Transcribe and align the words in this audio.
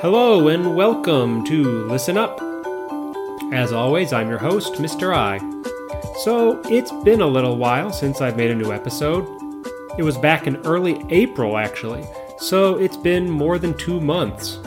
Hello 0.00 0.46
and 0.46 0.76
welcome 0.76 1.42
to 1.46 1.84
Listen 1.88 2.16
Up. 2.16 2.40
As 3.52 3.72
always, 3.72 4.12
I'm 4.12 4.28
your 4.28 4.38
host, 4.38 4.74
Mr. 4.74 5.12
I. 5.12 5.38
So, 6.22 6.62
it's 6.66 6.92
been 7.02 7.20
a 7.20 7.26
little 7.26 7.56
while 7.56 7.92
since 7.92 8.20
I've 8.20 8.36
made 8.36 8.52
a 8.52 8.54
new 8.54 8.72
episode. 8.72 9.26
It 9.98 10.04
was 10.04 10.16
back 10.16 10.46
in 10.46 10.58
early 10.58 11.04
April, 11.10 11.58
actually, 11.58 12.06
so 12.38 12.76
it's 12.76 12.96
been 12.96 13.28
more 13.28 13.58
than 13.58 13.76
two 13.76 14.00
months. 14.00 14.58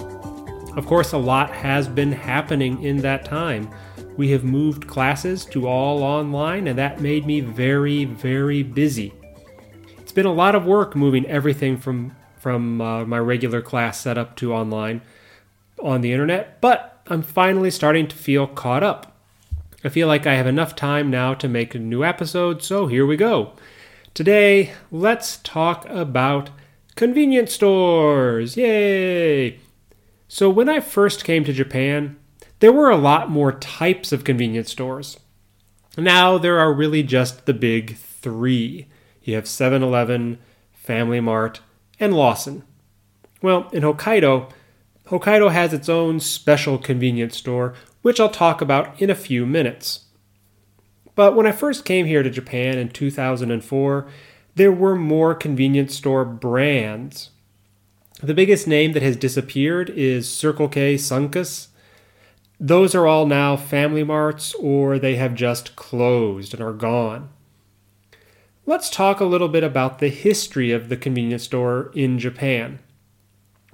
Of 0.75 0.85
course, 0.85 1.13
a 1.13 1.17
lot 1.17 1.49
has 1.51 1.87
been 1.87 2.11
happening 2.11 2.83
in 2.83 2.97
that 2.97 3.23
time. 3.23 3.69
We 4.17 4.31
have 4.31 4.43
moved 4.43 4.85
classes 4.85 5.45
to 5.45 5.65
all 5.65 6.03
online, 6.03 6.67
and 6.67 6.77
that 6.77 6.99
made 6.99 7.25
me 7.25 7.39
very, 7.39 8.03
very 8.03 8.63
busy. 8.63 9.13
It's 9.97 10.11
been 10.11 10.25
a 10.25 10.33
lot 10.33 10.55
of 10.55 10.65
work 10.65 10.93
moving 10.93 11.25
everything 11.27 11.77
from 11.77 12.17
from 12.37 12.81
uh, 12.81 13.05
my 13.05 13.19
regular 13.19 13.61
class 13.61 13.99
setup 13.99 14.35
to 14.35 14.51
online 14.51 14.99
on 15.79 16.01
the 16.01 16.11
internet, 16.11 16.59
but 16.61 17.01
I'm 17.07 17.21
finally 17.21 17.71
starting 17.71 18.07
to 18.07 18.15
feel 18.15 18.47
caught 18.47 18.83
up. 18.83 19.17
I 19.83 19.89
feel 19.89 20.07
like 20.07 20.27
I 20.27 20.35
have 20.35 20.47
enough 20.47 20.75
time 20.75 21.09
now 21.09 21.33
to 21.35 21.47
make 21.47 21.73
a 21.73 21.79
new 21.79 22.03
episode, 22.03 22.63
so 22.63 22.87
here 22.87 23.05
we 23.05 23.17
go. 23.17 23.53
Today, 24.13 24.73
let's 24.91 25.37
talk 25.37 25.85
about 25.89 26.49
convenience 26.95 27.53
stores. 27.53 28.57
Yay! 28.57 29.59
So, 30.27 30.49
when 30.49 30.69
I 30.69 30.79
first 30.79 31.23
came 31.23 31.43
to 31.45 31.53
Japan, 31.53 32.17
there 32.59 32.71
were 32.71 32.89
a 32.89 32.97
lot 32.97 33.29
more 33.29 33.53
types 33.53 34.11
of 34.11 34.23
convenience 34.23 34.71
stores. 34.71 35.19
Now 35.97 36.37
there 36.37 36.59
are 36.59 36.71
really 36.71 37.03
just 37.03 37.45
the 37.45 37.53
big 37.53 37.97
three. 37.97 38.87
You 39.23 39.35
have 39.35 39.47
7 39.47 39.83
Eleven, 39.83 40.37
Family 40.71 41.19
Mart, 41.19 41.59
and 41.99 42.13
Lawson. 42.13 42.63
Well, 43.41 43.67
in 43.71 43.83
Hokkaido, 43.83 44.51
Hokkaido 45.11 45.51
has 45.51 45.73
its 45.73 45.89
own 45.89 46.21
special 46.21 46.77
convenience 46.77 47.35
store, 47.35 47.73
which 48.01 48.17
I'll 48.17 48.29
talk 48.29 48.61
about 48.61 48.99
in 49.01 49.09
a 49.09 49.15
few 49.15 49.45
minutes. 49.45 50.05
But 51.15 51.35
when 51.35 51.45
I 51.45 51.51
first 51.51 51.83
came 51.83 52.05
here 52.05 52.23
to 52.23 52.29
Japan 52.29 52.77
in 52.77 52.87
2004, 52.87 54.07
there 54.55 54.71
were 54.71 54.95
more 54.95 55.35
convenience 55.35 55.95
store 55.95 56.23
brands. 56.23 57.31
The 58.23 58.33
biggest 58.33 58.69
name 58.69 58.93
that 58.93 59.03
has 59.03 59.17
disappeared 59.17 59.89
is 59.89 60.29
Circle 60.29 60.69
K 60.69 60.95
Sunkus. 60.95 61.67
Those 62.57 62.95
are 62.95 63.05
all 63.05 63.25
now 63.25 63.57
Family 63.57 64.05
Marts 64.05 64.53
or 64.55 64.97
they 64.97 65.17
have 65.17 65.35
just 65.35 65.75
closed 65.75 66.53
and 66.53 66.63
are 66.63 66.71
gone. 66.71 67.29
Let's 68.65 68.89
talk 68.89 69.19
a 69.19 69.25
little 69.25 69.49
bit 69.49 69.63
about 69.65 69.99
the 69.99 70.07
history 70.07 70.71
of 70.71 70.87
the 70.87 70.95
convenience 70.95 71.43
store 71.43 71.91
in 71.93 72.17
Japan. 72.17 72.79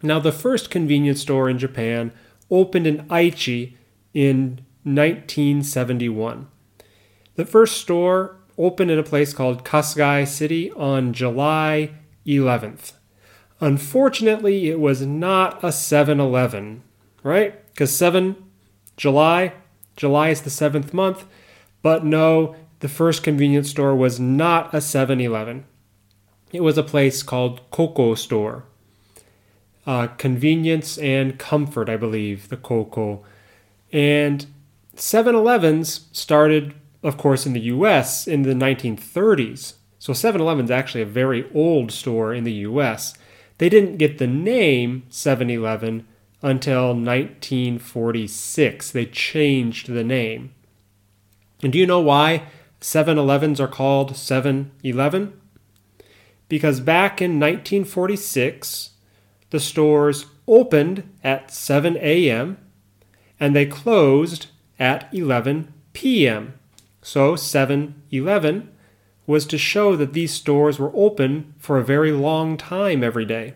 Now, 0.02 0.20
the 0.20 0.32
first 0.32 0.70
convenience 0.70 1.22
store 1.22 1.50
in 1.50 1.58
Japan 1.58 2.12
opened 2.50 2.88
in 2.88 3.06
Aichi 3.08 3.76
in 4.14 4.62
1971. 4.84 6.48
The 7.36 7.46
first 7.46 7.78
store 7.78 8.38
opened 8.58 8.92
in 8.92 9.00
a 9.00 9.04
place 9.04 9.34
called 9.34 9.66
Kasugai 9.66 10.28
City 10.28 10.72
on 10.72 11.14
July 11.14 11.92
11th. 12.26 12.94
Unfortunately, 13.60 14.70
it 14.70 14.80
was 14.80 15.02
not 15.02 15.64
a 15.64 15.72
7 15.72 16.20
Eleven, 16.20 16.84
right? 17.24 17.66
Because 17.68 17.96
7 17.96 18.36
July, 18.98 19.54
July 19.96 20.30
is 20.30 20.42
the 20.42 20.50
seventh 20.50 20.94
month, 20.94 21.26
but 21.82 22.04
no, 22.04 22.56
the 22.80 22.90
first 22.90 23.24
convenience 23.24 23.70
store 23.70 23.96
was 23.96 24.20
not 24.20 24.74
a 24.74 24.82
7 24.82 25.20
Eleven. 25.20 25.66
It 26.52 26.62
was 26.62 26.78
a 26.78 26.84
place 26.84 27.24
called 27.24 27.62
Coco 27.72 28.16
Store. 28.16 28.66
Uh, 29.88 30.08
convenience 30.08 30.98
and 30.98 31.40
comfort, 31.40 31.90
I 31.90 31.96
believe, 31.96 32.50
the 32.50 32.58
Coco. 32.58 33.24
And 33.94 34.46
7 34.96 35.34
Elevens 35.34 36.10
started, 36.12 36.74
of 37.02 37.18
course, 37.18 37.46
in 37.46 37.54
the 37.54 37.62
US 37.62 38.28
in 38.28 38.42
the 38.42 38.54
1930s. 38.54 39.76
So 39.98 40.14
7 40.14 40.42
Eleven's 40.42 40.72
actually 40.72 41.02
a 41.02 41.06
very 41.06 41.50
old 41.54 41.92
store 41.92 42.34
in 42.34 42.44
the 42.44 42.54
US. 42.54 43.14
They 43.58 43.70
didn't 43.70 43.98
get 43.98 44.18
the 44.18 44.28
name 44.28 45.04
7 45.10 45.50
Eleven 45.50 46.06
until 46.42 46.90
1946. 46.90 48.92
They 48.92 49.06
changed 49.06 49.90
the 49.90 50.04
name. 50.04 50.54
And 51.64 51.74
do 51.74 51.80
you 51.80 51.88
know 51.88 52.02
why 52.02 52.44
7 52.82 53.18
Elevens 53.18 53.60
are 53.60 53.68
called 53.68 54.16
7 54.16 54.72
Eleven? 54.84 55.40
Because 56.50 56.80
back 56.80 57.22
in 57.22 57.40
1946, 57.40 58.92
the 59.50 59.60
stores 59.60 60.26
opened 60.48 61.04
at 61.24 61.52
7 61.52 61.98
a.m. 61.98 62.58
and 63.40 63.56
they 63.56 63.66
closed 63.66 64.48
at 64.80 65.12
11 65.14 65.74
p.m. 65.94 66.54
So 67.02 67.36
7 67.36 67.96
Eleven 68.12 68.70
was 69.26 69.46
to 69.46 69.58
show 69.58 69.96
that 69.96 70.14
these 70.14 70.34
stores 70.34 70.80
were 70.80 70.92
open 70.96 71.54
for 71.58 71.78
a 71.78 71.84
very 71.84 72.12
long 72.12 72.58
time 72.58 73.04
every 73.04 73.26
day. 73.26 73.54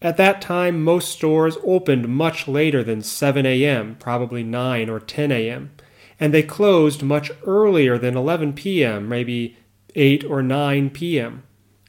At 0.00 0.16
that 0.18 0.40
time, 0.40 0.82
most 0.82 1.10
stores 1.10 1.56
opened 1.64 2.08
much 2.08 2.46
later 2.46 2.84
than 2.84 3.02
7 3.02 3.44
a.m., 3.46 3.96
probably 3.98 4.44
9 4.44 4.88
or 4.90 5.00
10 5.00 5.32
a.m., 5.32 5.72
and 6.20 6.34
they 6.34 6.42
closed 6.42 7.02
much 7.02 7.30
earlier 7.46 7.98
than 7.98 8.16
11 8.16 8.52
p.m., 8.52 9.08
maybe 9.08 9.56
8 9.94 10.24
or 10.24 10.42
9 10.42 10.90
p.m. 10.90 11.42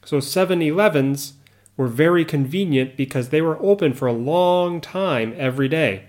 So 0.04 0.18
7 0.18 0.62
Elevens 0.62 1.34
were 1.80 1.88
very 1.88 2.26
convenient 2.26 2.94
because 2.94 3.30
they 3.30 3.40
were 3.40 3.56
open 3.62 3.94
for 3.94 4.06
a 4.06 4.12
long 4.12 4.82
time 4.82 5.32
every 5.38 5.66
day. 5.66 6.04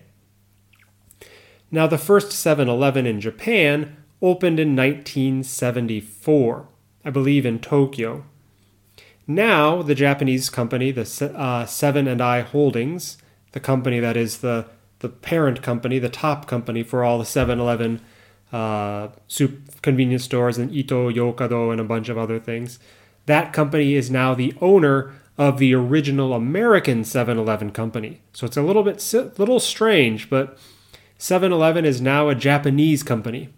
Now, 1.72 1.88
the 1.88 1.98
first 1.98 2.34
7 2.34 2.68
Eleven 2.68 3.06
in 3.06 3.22
Japan 3.22 3.96
opened 4.22 4.60
in 4.60 4.76
1974, 4.76 6.68
I 7.06 7.10
believe 7.10 7.46
in 7.46 7.60
Tokyo. 7.60 8.26
Now, 9.26 9.82
the 9.82 9.96
Japanese 9.96 10.50
company, 10.50 10.92
the 10.92 11.32
uh, 11.38 11.66
Seven 11.66 12.06
and 12.06 12.20
I 12.20 12.42
Holdings, 12.42 13.18
the 13.54 13.62
company 13.62 14.02
that 14.02 14.18
is 14.18 14.40
the, 14.40 14.66
the 15.00 15.08
parent 15.08 15.62
company, 15.62 16.00
the 16.00 16.10
top 16.10 16.48
company 16.50 16.84
for 16.84 17.06
all 17.06 17.18
the 17.18 17.24
7 17.24 17.62
Eleven 17.62 18.02
uh, 18.52 19.08
convenience 19.82 20.26
stores 20.26 20.58
and 20.58 20.70
Ito 20.70 21.10
Yokado 21.10 21.72
and 21.72 21.80
a 21.80 21.86
bunch 21.86 22.10
of 22.10 22.18
other 22.18 22.42
things, 22.42 22.78
that 23.26 23.54
company 23.54 23.94
is 23.94 24.12
now 24.12 24.34
the 24.34 24.54
owner 24.60 25.14
of 25.38 25.58
the 25.58 25.74
original 25.74 26.34
American 26.34 27.04
7 27.04 27.38
Eleven 27.38 27.72
company. 27.72 28.22
So 28.34 28.46
it's 28.46 28.58
a 28.58 28.62
little 28.62 28.84
bit 28.84 29.14
little 29.38 29.60
strange, 29.60 30.30
but 30.30 30.58
7 31.18 31.52
Eleven 31.52 31.86
is 31.86 32.02
now 32.02 32.30
a 32.30 32.36
Japanese 32.36 33.04
company. 33.04 33.50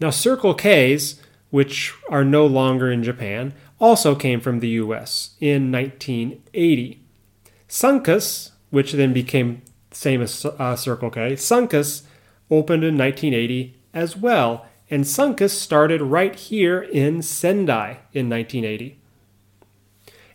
Now, 0.00 0.10
Circle 0.10 0.54
K's, 0.54 1.20
which 1.50 1.94
are 2.08 2.24
no 2.24 2.46
longer 2.46 2.90
in 2.90 3.02
Japan, 3.02 3.52
also 3.80 4.14
came 4.14 4.40
from 4.40 4.60
the 4.60 4.68
US 4.68 5.36
in 5.40 5.72
1980. 5.72 7.04
Sunkus, 7.68 8.52
which 8.70 8.92
then 8.92 9.12
became 9.12 9.62
same 9.90 10.22
as 10.22 10.44
uh, 10.44 10.76
Circle 10.76 11.10
K, 11.10 11.32
Sunkus 11.32 12.02
opened 12.50 12.84
in 12.84 12.96
1980 12.96 13.76
as 13.92 14.16
well, 14.16 14.66
and 14.90 15.04
Sunkus 15.04 15.50
started 15.50 16.00
right 16.00 16.34
here 16.34 16.80
in 16.80 17.22
Sendai 17.22 17.98
in 18.12 18.28
1980. 18.28 18.97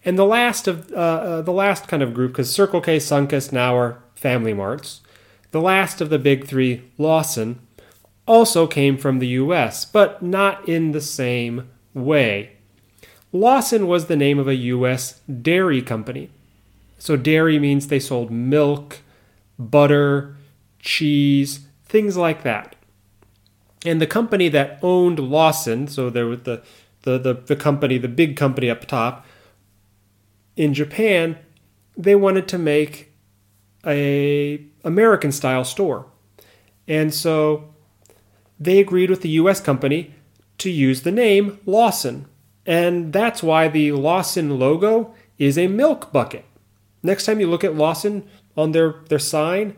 And 0.05 0.17
the 0.17 0.25
last 0.25 0.67
of 0.67 0.91
uh, 0.91 0.95
uh, 0.95 1.41
the 1.41 1.51
last 1.51 1.87
kind 1.87 2.03
of 2.03 2.13
group, 2.13 2.33
because 2.33 2.53
Circle 2.53 2.81
K, 2.81 2.97
Sunkus 2.97 3.51
now 3.51 3.75
are 3.77 4.03
Family 4.15 4.53
Marts. 4.53 5.01
The 5.51 5.61
last 5.61 6.01
of 6.01 6.09
the 6.09 6.19
big 6.19 6.47
three, 6.47 6.83
Lawson, 6.97 7.59
also 8.25 8.67
came 8.67 8.97
from 8.97 9.19
the 9.19 9.27
U.S., 9.27 9.85
but 9.85 10.23
not 10.23 10.67
in 10.67 10.91
the 10.91 11.01
same 11.01 11.69
way. 11.93 12.53
Lawson 13.31 13.87
was 13.87 14.05
the 14.05 14.15
name 14.15 14.39
of 14.39 14.47
a 14.47 14.55
U.S. 14.55 15.21
dairy 15.41 15.81
company. 15.81 16.29
So, 16.97 17.15
dairy 17.15 17.59
means 17.59 17.87
they 17.87 17.99
sold 17.99 18.31
milk, 18.31 18.99
butter, 19.59 20.37
cheese, 20.79 21.61
things 21.85 22.17
like 22.17 22.43
that. 22.43 22.75
And 23.85 24.01
the 24.01 24.07
company 24.07 24.49
that 24.49 24.79
owned 24.81 25.19
Lawson, 25.19 25.87
so 25.87 26.09
there 26.09 26.25
was 26.25 26.43
the, 26.43 26.63
the, 27.03 27.17
the, 27.17 27.33
the 27.33 27.55
company, 27.55 27.97
the 27.97 28.07
big 28.07 28.37
company 28.37 28.69
up 28.69 28.85
top, 28.85 29.25
in 30.55 30.73
Japan, 30.73 31.37
they 31.97 32.15
wanted 32.15 32.47
to 32.49 32.57
make 32.57 33.11
a 33.85 34.63
American 34.83 35.31
style 35.31 35.63
store. 35.63 36.05
And 36.87 37.13
so 37.13 37.73
they 38.59 38.79
agreed 38.79 39.09
with 39.09 39.21
the 39.21 39.29
US 39.29 39.59
company 39.59 40.13
to 40.59 40.69
use 40.69 41.01
the 41.01 41.11
name 41.11 41.59
Lawson. 41.65 42.25
And 42.65 43.11
that's 43.11 43.43
why 43.43 43.67
the 43.67 43.91
Lawson 43.91 44.57
logo 44.57 45.13
is 45.37 45.57
a 45.57 45.67
milk 45.67 46.13
bucket. 46.13 46.45
Next 47.01 47.25
time 47.25 47.39
you 47.39 47.47
look 47.47 47.63
at 47.63 47.75
Lawson 47.75 48.27
on 48.55 48.71
their, 48.71 48.95
their 49.09 49.19
sign, 49.19 49.75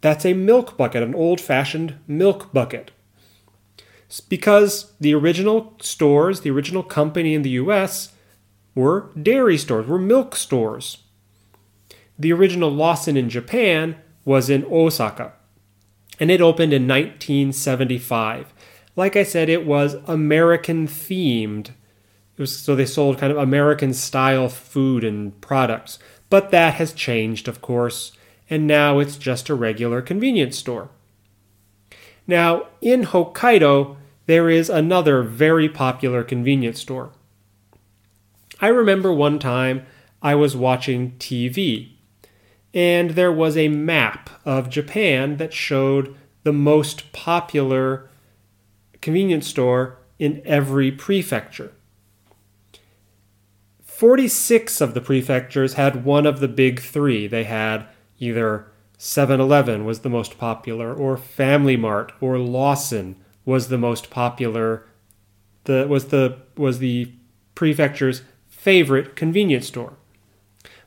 that's 0.00 0.26
a 0.26 0.34
milk 0.34 0.76
bucket, 0.76 1.02
an 1.02 1.14
old 1.14 1.40
fashioned 1.40 1.98
milk 2.06 2.52
bucket. 2.52 2.90
Because 4.28 4.92
the 5.00 5.14
original 5.14 5.74
stores, 5.80 6.40
the 6.40 6.50
original 6.50 6.82
company 6.82 7.34
in 7.34 7.42
the 7.42 7.50
US, 7.50 8.12
were 8.74 9.10
dairy 9.20 9.58
stores, 9.58 9.86
were 9.86 9.98
milk 9.98 10.36
stores. 10.36 10.98
The 12.18 12.32
original 12.32 12.70
Lawson 12.70 13.16
in 13.16 13.30
Japan 13.30 13.96
was 14.24 14.50
in 14.50 14.64
Osaka, 14.66 15.32
and 16.18 16.30
it 16.30 16.40
opened 16.40 16.72
in 16.72 16.86
1975. 16.86 18.52
Like 18.96 19.16
I 19.16 19.22
said, 19.22 19.48
it 19.48 19.66
was 19.66 19.96
American 20.06 20.86
themed. 20.86 21.70
So 22.44 22.74
they 22.74 22.86
sold 22.86 23.18
kind 23.18 23.32
of 23.32 23.38
American 23.38 23.92
style 23.92 24.48
food 24.48 25.04
and 25.04 25.38
products. 25.40 25.98
But 26.30 26.50
that 26.52 26.74
has 26.74 26.92
changed, 26.92 27.48
of 27.48 27.60
course, 27.60 28.12
and 28.48 28.66
now 28.66 28.98
it's 28.98 29.16
just 29.16 29.48
a 29.48 29.54
regular 29.54 30.00
convenience 30.00 30.56
store. 30.56 30.90
Now, 32.26 32.68
in 32.80 33.02
Hokkaido, 33.02 33.96
there 34.26 34.48
is 34.48 34.70
another 34.70 35.22
very 35.22 35.68
popular 35.68 36.22
convenience 36.22 36.80
store. 36.80 37.10
I 38.60 38.68
remember 38.68 39.12
one 39.12 39.38
time 39.38 39.86
I 40.20 40.34
was 40.34 40.54
watching 40.54 41.12
TV, 41.12 41.92
and 42.74 43.10
there 43.10 43.32
was 43.32 43.56
a 43.56 43.68
map 43.68 44.30
of 44.44 44.68
Japan 44.68 45.38
that 45.38 45.54
showed 45.54 46.14
the 46.42 46.52
most 46.52 47.12
popular 47.12 48.10
convenience 49.00 49.46
store 49.46 49.98
in 50.18 50.42
every 50.44 50.92
prefecture. 50.92 51.72
46 53.82 54.80
of 54.80 54.94
the 54.94 55.00
prefectures 55.00 55.74
had 55.74 56.04
one 56.04 56.26
of 56.26 56.40
the 56.40 56.48
big 56.48 56.80
three. 56.80 57.26
They 57.26 57.44
had 57.44 57.86
either 58.18 58.70
7 58.98 59.40
Eleven 59.40 59.84
was 59.86 60.00
the 60.00 60.10
most 60.10 60.38
popular, 60.38 60.92
or 60.92 61.16
Family 61.16 61.76
Mart, 61.76 62.12
or 62.20 62.38
Lawson 62.38 63.16
was 63.46 63.68
the 63.68 63.78
most 63.78 64.10
popular. 64.10 64.86
The, 65.64 65.86
was, 65.88 66.06
the, 66.06 66.38
was 66.56 66.78
the 66.78 67.12
prefecture's 67.54 68.22
favorite 68.60 69.16
convenience 69.16 69.68
store. 69.68 69.94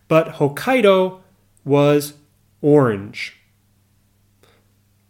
But 0.08 0.36
Hokkaido 0.36 1.22
was 1.66 2.14
orange. 2.62 3.40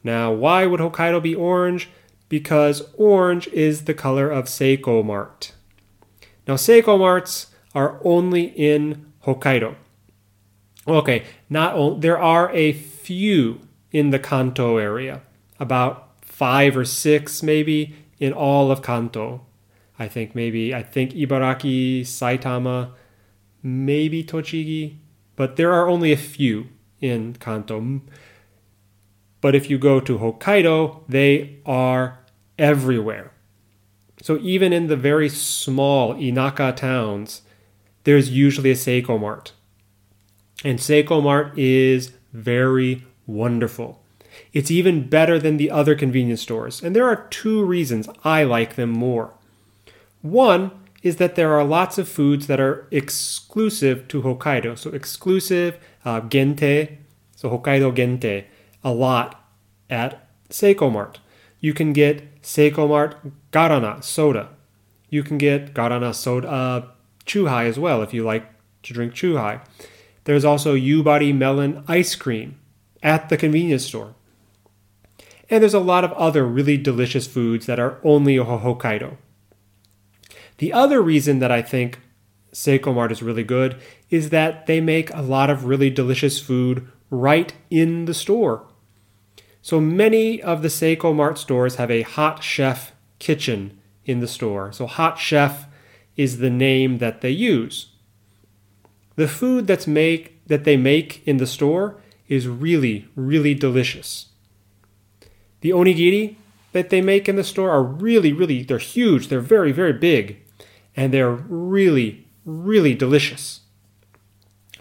Now, 0.02 0.32
why 0.32 0.66
would 0.66 0.80
Hokkaido 0.80 1.22
be 1.22 1.36
orange? 1.36 1.90
Because 2.30 2.84
orange 2.94 3.48
is 3.48 3.84
the 3.84 3.94
color 3.94 4.30
of 4.30 4.46
Seiko 4.46 5.04
Mart. 5.04 5.52
Now, 6.48 6.56
Seiko 6.56 6.98
Marts 6.98 7.48
are 7.76 8.00
only 8.06 8.44
in 8.44 9.12
Hokkaido. 9.26 9.76
Okay, 10.88 11.24
not 11.50 12.00
there 12.00 12.18
are 12.18 12.50
a 12.54 12.72
few 12.72 13.60
in 13.92 14.12
the 14.12 14.20
Kanto 14.20 14.78
area, 14.78 15.22
about 15.60 16.12
five 16.22 16.78
or 16.78 16.86
six 16.86 17.44
maybe 17.44 17.96
in 18.20 18.32
all 18.32 18.72
of 18.72 18.82
Kanto. 18.82 19.46
I 20.00 20.08
think 20.08 20.36
maybe 20.36 20.74
I 20.74 20.84
think 20.84 21.12
Ibaraki, 21.12 22.02
Saitama, 22.02 22.92
maybe 23.62 24.24
Tochigi, 24.24 24.98
but 25.36 25.56
there 25.56 25.72
are 25.74 25.88
only 25.88 26.12
a 26.12 26.18
few 26.18 26.68
in 27.00 27.34
Kanto. 27.36 28.02
But 29.42 29.56
if 29.56 29.70
you 29.70 29.78
go 29.78 30.00
to 30.00 30.18
Hokkaido, 30.18 31.04
they 31.08 31.60
are 31.66 32.20
everywhere. 32.58 33.32
So 34.22 34.38
even 34.42 34.72
in 34.72 34.88
the 34.88 34.96
very 34.96 35.28
small 35.28 36.16
Inaka 36.16 36.76
towns, 36.76 37.42
there's 38.06 38.30
usually 38.30 38.72
a 38.72 38.76
Seiko 38.76 39.20
Mart. 39.20 39.52
And 40.64 40.80
Seiko 40.80 41.22
Mart 41.22 41.58
is 41.58 42.14
very 42.32 43.06
wonderful. 43.28 44.02
It's 44.54 44.72
even 44.72 45.10
better 45.10 45.38
than 45.40 45.58
the 45.58 45.70
other 45.70 45.94
convenience 45.94 46.42
stores, 46.42 46.82
and 46.82 46.96
there 46.96 47.06
are 47.06 47.28
two 47.28 47.64
reasons 47.64 48.08
I 48.24 48.44
like 48.44 48.76
them 48.76 48.90
more. 48.90 49.36
One 50.24 50.72
is 51.04 51.18
that 51.18 51.36
there 51.36 51.54
are 51.54 51.66
lots 51.66 51.98
of 51.98 52.08
foods 52.08 52.48
that 52.48 52.60
are 52.60 52.88
exclusive 52.90 54.08
to 54.08 54.22
Hokkaido. 54.22 54.78
So, 54.78 54.90
exclusive, 54.92 55.78
uh, 56.06 56.22
gentei, 56.22 56.98
so 57.36 57.50
Hokkaido 57.50 57.94
gentei, 57.94 58.46
a 58.84 58.94
lot 58.94 59.46
at 59.90 60.28
Seiko 60.50 60.90
Mart. 60.92 61.20
You 61.60 61.74
can 61.74 61.92
get 61.92 62.42
Seiko 62.42 62.88
Mart 62.88 63.18
Garana 63.52 64.02
soda. 64.02 64.50
You 65.10 65.24
can 65.24 65.38
get 65.38 65.74
Garana 65.74 66.16
soda, 66.16 66.50
uh, 66.50 66.86
Chuhai 67.26 67.68
as 67.68 67.78
well 67.78 68.02
if 68.02 68.14
you 68.14 68.24
like 68.24 68.46
to 68.84 68.94
drink 68.94 69.14
Chuhai. 69.14 69.60
There's 70.24 70.46
also 70.46 70.74
Yubari 70.74 71.36
melon 71.36 71.84
ice 71.88 72.16
cream 72.16 72.58
at 73.02 73.28
the 73.28 73.36
convenience 73.36 73.86
store. 73.86 74.16
And 75.50 75.62
there's 75.62 75.74
a 75.74 75.80
lot 75.80 76.06
of 76.06 76.14
other 76.14 76.46
really 76.46 76.78
delicious 76.78 77.28
foods 77.28 77.66
that 77.66 77.80
are 77.80 78.00
only 78.04 78.38
Hokkaido. 78.38 79.18
The 80.58 80.74
other 80.74 81.02
reason 81.02 81.40
that 81.40 81.52
I 81.52 81.62
think 81.62 82.00
Seiko 82.54 82.94
Mart 82.94 83.12
is 83.12 83.24
really 83.24 83.44
good 83.44 83.76
is 84.10 84.30
that 84.30 84.68
they 84.68 84.80
make 84.80 85.14
a 85.14 85.22
lot 85.22 85.50
of 85.50 85.66
really 85.66 85.90
delicious 85.90 86.40
food 86.40 86.88
right 87.10 87.54
in 87.70 88.06
the 88.06 88.14
store. 88.14 88.68
So 89.62 89.80
many 89.80 90.42
of 90.42 90.62
the 90.62 90.68
Seiko 90.68 91.16
Mart 91.16 91.38
stores 91.38 91.76
have 91.76 91.90
a 91.90 92.02
hot 92.04 92.44
chef 92.44 92.92
kitchen 93.20 93.80
in 94.06 94.20
the 94.20 94.28
store. 94.28 94.72
So 94.72 94.86
hot 94.86 95.18
chef 95.18 95.66
is 96.16 96.38
the 96.38 96.50
name 96.50 97.00
that 97.00 97.22
they 97.22 97.30
use. 97.30 97.88
The 99.16 99.28
food 99.28 99.68
that's 99.68 99.88
make 99.88 100.46
that 100.48 100.64
they 100.64 100.76
make 100.76 101.26
in 101.26 101.38
the 101.38 101.48
store 101.48 102.02
is 102.28 102.48
really, 102.48 103.08
really 103.16 103.54
delicious. 103.54 104.28
The 105.62 105.70
onigiri 105.70 106.36
that 106.74 106.90
they 106.90 107.02
make 107.02 107.30
in 107.30 107.36
the 107.36 107.44
store 107.44 107.72
are 107.72 107.84
really, 107.84 108.34
really, 108.34 108.64
they're 108.64 108.78
huge, 108.78 109.30
they're 109.30 109.40
very, 109.40 109.72
very 109.72 109.94
big, 109.94 110.42
and 110.96 111.14
they're 111.14 111.32
really, 111.32 112.28
really 112.46 112.94
delicious. 112.94 113.62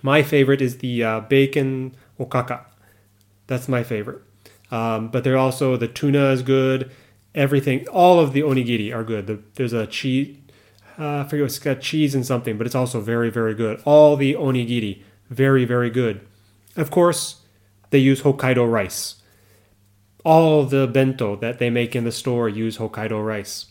My 0.02 0.22
favorite 0.22 0.60
is 0.60 0.78
the 0.78 1.04
uh, 1.04 1.20
bacon 1.20 1.94
okaka. 2.18 2.64
That's 3.46 3.68
my 3.68 3.84
favorite. 3.84 4.22
Um, 4.70 5.08
but 5.08 5.22
they're 5.22 5.36
also, 5.36 5.76
the 5.76 5.86
tuna 5.86 6.30
is 6.30 6.42
good, 6.42 6.90
everything, 7.34 7.86
all 7.88 8.18
of 8.18 8.32
the 8.32 8.40
onigiri 8.40 8.92
are 8.94 9.04
good. 9.04 9.26
The, 9.26 9.40
there's 9.54 9.74
a 9.74 9.86
cheese, 9.86 10.38
uh, 10.98 11.20
I 11.20 11.24
forget 11.28 11.46
it's 11.46 11.58
got 11.58 11.80
cheese 11.80 12.14
and 12.14 12.26
something, 12.26 12.58
but 12.58 12.66
it's 12.66 12.74
also 12.74 13.00
very, 13.00 13.30
very 13.30 13.54
good. 13.54 13.82
All 13.84 14.16
the 14.16 14.34
onigiri, 14.34 15.02
very, 15.30 15.64
very 15.64 15.90
good. 15.90 16.26
Of 16.76 16.90
course, 16.90 17.42
they 17.90 17.98
use 17.98 18.22
Hokkaido 18.22 18.70
rice. 18.70 19.16
All 20.24 20.64
the 20.64 20.86
bento 20.86 21.36
that 21.36 21.58
they 21.58 21.70
make 21.70 21.96
in 21.96 22.04
the 22.04 22.12
store 22.12 22.48
use 22.48 22.78
Hokkaido 22.78 23.24
rice. 23.24 23.66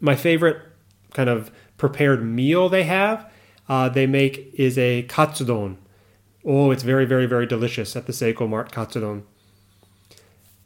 My 0.00 0.16
favorite 0.16 0.58
kind 1.12 1.28
of 1.28 1.50
prepared 1.76 2.24
meal 2.24 2.68
they 2.68 2.82
have, 2.84 3.30
uh, 3.68 3.88
they 3.88 4.06
make 4.06 4.50
is 4.54 4.76
a 4.76 5.04
katsudon. 5.04 5.76
Oh, 6.44 6.70
it's 6.70 6.82
very, 6.82 7.06
very, 7.06 7.26
very 7.26 7.46
delicious 7.46 7.96
at 7.96 8.06
the 8.06 8.12
Seiko 8.12 8.48
Mart 8.48 8.70
katsudon. 8.70 9.22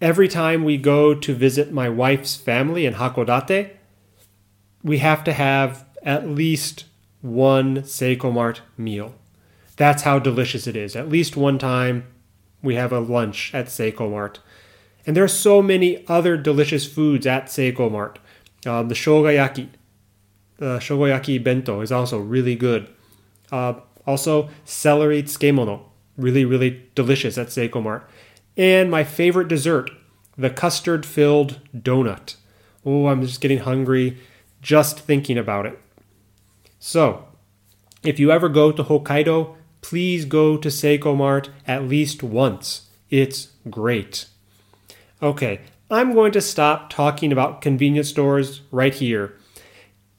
Every 0.01 0.29
time 0.29 0.65
we 0.65 0.77
go 0.77 1.15
to 1.15 1.35
visit 1.35 1.73
my 1.73 1.89
wife's 1.89 2.37
family 2.37 2.87
in 2.87 2.95
Hakodate, 2.95 3.71
we 4.83 4.99
have 4.99 5.25
to 5.25 5.33
have 5.33 5.85
at 6.03 6.29
least 6.29 6.85
one 7.21 7.79
Seiko 7.83 8.33
Mart 8.33 8.63
meal. 8.77 9.15
That's 9.77 10.03
how 10.03 10.19
delicious 10.19 10.67
it 10.67 10.77
is. 10.77 10.97
At 10.97 11.09
least 11.09 11.37
one 11.37 11.59
time 11.59 12.07
we 12.63 12.75
have 12.75 12.93
a 12.93 13.01
lunch 13.01 13.53
at 13.55 13.67
Seiko 13.67 14.11
Mart. 14.11 14.41
And 15.09 15.17
there 15.17 15.25
are 15.25 15.29
so 15.29 15.63
many 15.63 16.07
other 16.07 16.37
delicious 16.37 16.87
foods 16.87 17.27
at 17.27 17.47
Seiko 17.47 17.91
Mart. 17.91 18.19
Um, 18.67 18.89
the 18.89 18.95
shogayaki, 18.95 19.71
the 20.59 20.77
shogayaki 20.81 21.43
bento 21.43 21.81
is 21.81 21.91
also 21.91 22.19
really 22.19 22.55
good. 22.55 22.91
Uh, 23.51 23.81
also, 24.07 24.51
celery 24.67 25.23
tsukemono, 25.23 25.85
really, 26.19 26.45
really 26.45 26.85
delicious 26.95 27.39
at 27.39 27.47
Seiko 27.47 27.83
Mart. 27.83 28.07
And 28.55 28.91
my 28.91 29.03
favorite 29.03 29.49
dessert, 29.49 29.91
the 30.37 30.51
custard 30.51 31.07
filled 31.07 31.59
donut. 31.75 32.35
Oh, 32.85 33.07
I'm 33.07 33.23
just 33.23 33.41
getting 33.41 33.61
hungry 33.61 34.19
just 34.61 35.01
thinking 35.01 35.39
about 35.39 35.65
it. 35.65 35.79
So, 36.79 37.25
if 38.03 38.21
you 38.21 38.31
ever 38.31 38.51
go 38.51 38.73
to 38.73 38.85
Hokkaido, 38.85 39.57
please 39.81 40.27
go 40.27 40.59
to 40.59 40.69
Seiko 40.69 41.17
Mart 41.17 41.49
at 41.67 41.85
least 41.85 42.23
once. 42.23 42.91
It's 43.09 43.53
great. 43.71 44.27
Okay, 45.21 45.61
I'm 45.91 46.15
going 46.15 46.31
to 46.33 46.41
stop 46.41 46.91
talking 46.91 47.33
about 47.33 47.61
convenience 47.61 48.09
stores 48.09 48.61
right 48.71 48.95
here. 48.95 49.37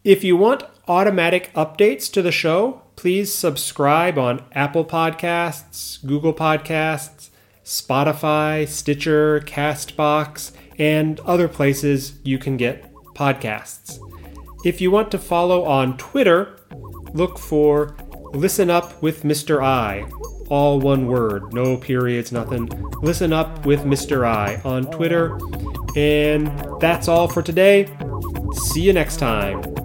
If 0.03 0.25
you 0.25 0.36
want 0.36 0.63
automatic 0.89 1.53
updates 1.53 2.12
to 2.13 2.22
the 2.22 2.34
show, 2.34 2.82
please 2.98 3.34
subscribe 3.34 4.18
on 4.18 4.44
Apple 4.51 4.84
Podcasts, 4.84 6.06
Google 6.06 6.34
Podcasts, 6.34 7.29
Spotify, 7.63 8.68
Stitcher, 8.68 9.39
Castbox, 9.41 10.51
and 10.77 11.20
other 11.22 11.48
places 11.48 12.20
you 12.24 12.38
can 12.38 12.58
get 12.58 12.94
podcasts. 13.15 14.00
If 14.65 14.82
you 14.82 14.91
want 14.91 15.12
to 15.12 15.18
follow 15.18 15.63
on 15.63 15.98
Twitter, 15.98 16.60
look 17.13 17.39
for 17.39 17.96
Listen 18.33 18.69
Up 18.69 19.01
with 19.01 19.24
Mr. 19.24 19.63
I. 19.63 20.07
All 20.50 20.79
one 20.79 21.07
word, 21.07 21.53
no 21.53 21.77
periods, 21.77 22.31
nothing. 22.31 22.67
Listen 23.01 23.33
Up 23.33 23.65
with 23.65 23.81
Mr. 23.81 24.25
I 24.25 24.62
on 24.63 24.89
Twitter. 24.91 25.38
And 25.95 26.51
that's 26.79 27.07
all 27.07 27.27
for 27.27 27.41
today. 27.41 27.88
See 28.53 28.81
you 28.81 28.93
next 28.93 29.17
time. 29.17 29.78